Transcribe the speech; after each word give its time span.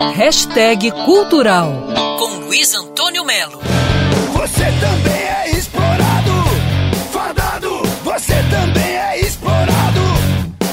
Hashtag 0.00 0.92
Cultural 1.04 1.88
com 2.20 2.46
Luiz 2.46 2.72
Antônio 2.72 3.24
Melo. 3.24 3.58
Você 4.32 4.64
também 4.78 5.12
é 5.12 5.50
explorado, 5.50 6.30
fadado, 7.10 7.82
você 8.04 8.34
também 8.48 8.96
é 8.96 9.20
explorado. 9.20 9.98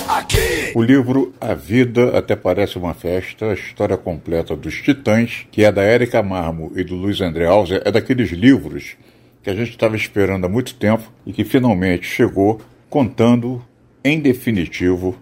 Aqui. 0.08 0.74
O 0.76 0.84
livro 0.84 1.34
A 1.42 1.56
Vida 1.56 2.16
Até 2.16 2.36
Parece 2.36 2.78
uma 2.78 2.94
Festa, 2.94 3.48
a 3.48 3.54
história 3.56 3.98
completa 3.98 4.56
dos 4.56 4.80
Titãs, 4.80 5.48
que 5.52 5.66
é 5.66 5.72
da 5.72 5.82
Érica 5.82 6.22
Marmo 6.22 6.72
e 6.76 6.84
do 6.84 6.94
Luiz 6.94 7.20
André 7.20 7.48
Alves, 7.48 7.82
é 7.84 7.92
daqueles 7.92 8.30
livros 8.30 8.96
que 9.42 9.50
a 9.50 9.56
gente 9.56 9.72
estava 9.72 9.96
esperando 9.96 10.46
há 10.46 10.50
muito 10.50 10.76
tempo 10.76 11.12
e 11.26 11.34
que 11.34 11.44
finalmente 11.44 12.06
chegou 12.06 12.62
contando, 12.92 13.66
em 14.04 14.20
definitivo, 14.20 15.18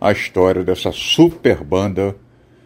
a 0.00 0.10
história 0.10 0.64
dessa 0.64 0.90
super 0.90 1.62
banda 1.62 2.16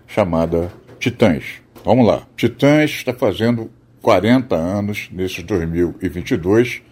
chamada 0.07 0.73
Titãs. 0.99 1.45
Vamos 1.85 2.07
lá. 2.07 2.27
Titãs 2.37 2.91
está 2.91 3.13
fazendo 3.13 3.71
40 4.03 4.55
anos 4.55 5.09
nesse 5.13 5.43
2022 5.43 6.83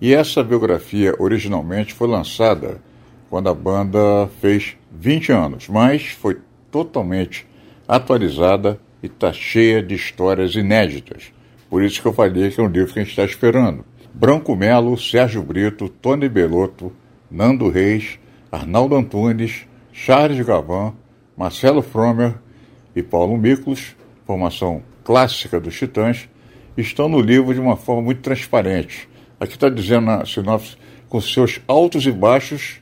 e 0.00 0.14
essa 0.14 0.44
biografia 0.44 1.14
originalmente 1.18 1.94
foi 1.94 2.08
lançada 2.08 2.80
quando 3.28 3.48
a 3.48 3.54
banda 3.54 4.28
fez 4.40 4.76
20 4.90 5.32
anos, 5.32 5.68
mas 5.68 6.06
foi 6.08 6.38
totalmente 6.70 7.46
atualizada 7.86 8.78
e 9.02 9.06
está 9.06 9.32
cheia 9.32 9.82
de 9.82 9.94
histórias 9.94 10.54
inéditas. 10.54 11.32
Por 11.68 11.82
isso 11.82 12.00
que 12.00 12.08
eu 12.08 12.12
falei 12.12 12.50
que 12.50 12.60
é 12.60 12.64
um 12.64 12.68
livro 12.68 12.92
que 12.92 12.98
a 12.98 13.02
gente 13.02 13.10
está 13.10 13.24
esperando. 13.24 13.84
Branco 14.14 14.56
Melo, 14.56 14.96
Sérgio 14.96 15.42
Brito, 15.42 15.88
Tony 15.88 16.28
Belotto, 16.28 16.92
Nando 17.30 17.68
Reis, 17.68 18.18
Arnaldo 18.50 18.96
Antunes, 18.96 19.66
Charles 19.92 20.44
Gavan, 20.44 20.94
Marcelo 21.36 21.82
Fromer 21.82 22.34
e 22.98 23.02
Paulo 23.02 23.38
Miklos, 23.38 23.94
formação 24.26 24.82
clássica 25.04 25.60
dos 25.60 25.76
Titãs, 25.78 26.28
estão 26.76 27.08
no 27.08 27.20
livro 27.20 27.54
de 27.54 27.60
uma 27.60 27.76
forma 27.76 28.02
muito 28.02 28.20
transparente. 28.22 29.08
Aqui 29.38 29.54
está 29.54 29.68
dizendo 29.68 30.06
na 30.06 30.26
sinopse, 30.26 30.76
com 31.08 31.20
seus 31.20 31.60
altos 31.68 32.04
e 32.06 32.10
baixos 32.10 32.80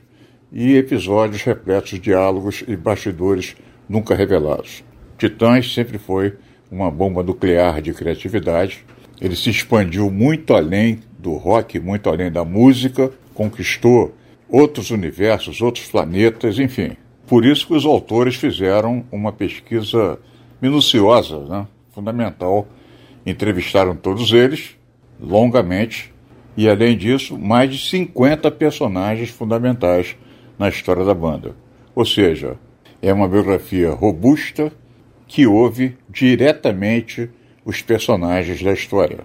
e 0.51 0.75
episódios 0.75 1.43
repletos 1.43 1.91
de 1.91 1.99
diálogos 1.99 2.63
e 2.67 2.75
bastidores 2.75 3.55
nunca 3.87 4.15
revelados. 4.15 4.83
Titãs 5.19 5.71
sempre 5.71 5.99
foi 5.99 6.33
uma 6.71 6.89
bomba 6.89 7.21
nuclear 7.21 7.79
de 7.79 7.93
criatividade. 7.93 8.83
Ele 9.21 9.35
se 9.35 9.51
expandiu 9.51 10.09
muito 10.09 10.55
além 10.55 10.99
do 11.19 11.33
rock, 11.33 11.79
muito 11.79 12.09
além 12.09 12.31
da 12.31 12.43
música, 12.43 13.11
conquistou 13.35 14.15
outros 14.49 14.89
universos, 14.89 15.61
outros 15.61 15.85
planetas, 15.85 16.57
enfim. 16.57 16.97
Por 17.27 17.45
isso 17.45 17.67
que 17.67 17.73
os 17.73 17.85
autores 17.85 18.35
fizeram 18.35 19.03
uma 19.11 19.33
pesquisa 19.33 20.17
minuciosa, 20.61 21.39
né? 21.39 21.67
fundamental. 21.91 22.67
Entrevistaram 23.25 23.95
todos 23.95 24.31
eles, 24.31 24.77
longamente, 25.19 26.13
e 26.55 26.69
além 26.69 26.97
disso, 26.97 27.37
mais 27.37 27.69
de 27.69 27.89
50 27.89 28.49
personagens 28.51 29.29
fundamentais 29.29 30.15
na 30.57 30.69
história 30.69 31.03
da 31.03 31.13
banda. 31.13 31.53
Ou 31.93 32.05
seja, 32.05 32.57
é 33.01 33.11
uma 33.13 33.27
biografia 33.27 33.91
robusta, 33.91 34.71
que 35.27 35.45
ouve 35.45 35.97
diretamente 36.09 37.29
os 37.65 37.81
personagens 37.81 38.63
da 38.63 38.71
história. 38.71 39.19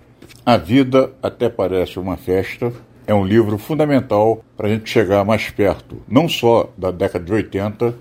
A 0.45 0.56
Vida 0.56 1.12
Até 1.23 1.48
Parece 1.48 2.00
uma 2.00 2.17
Festa 2.17 2.73
é 3.13 3.15
um 3.15 3.25
livro 3.25 3.59
fundamental 3.59 4.43
para 4.57 4.67
a 4.67 4.71
gente 4.71 4.89
chegar 4.91 5.25
mais 5.25 5.51
perto, 5.51 6.03
não 6.09 6.29
só 6.29 6.71
da 6.77 6.91
década 6.91 7.25
de 7.25 7.33
80, 7.33 7.95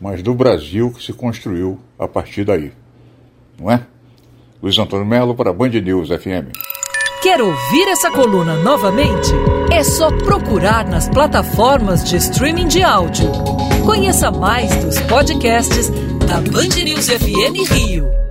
mas 0.00 0.22
do 0.22 0.34
Brasil 0.34 0.92
que 0.92 1.02
se 1.02 1.12
construiu 1.12 1.78
a 1.98 2.06
partir 2.06 2.44
daí. 2.44 2.72
Não 3.58 3.70
é? 3.70 3.86
Luiz 4.62 4.76
Antônio 4.78 5.06
Melo 5.06 5.34
para 5.34 5.52
Band 5.52 5.68
News 5.68 6.08
FM. 6.08 6.52
Quer 7.22 7.40
ouvir 7.40 7.88
essa 7.88 8.10
coluna 8.10 8.56
novamente? 8.62 9.32
É 9.72 9.82
só 9.82 10.08
procurar 10.18 10.86
nas 10.86 11.08
plataformas 11.08 12.04
de 12.04 12.16
streaming 12.16 12.68
de 12.68 12.82
áudio. 12.82 13.30
Conheça 13.84 14.30
mais 14.30 14.74
dos 14.84 15.00
podcasts 15.02 15.88
da 16.26 16.40
Band 16.40 16.82
News 16.84 17.08
FM 17.08 17.72
Rio. 17.72 18.27